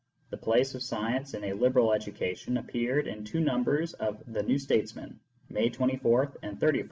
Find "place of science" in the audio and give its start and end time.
0.37-1.35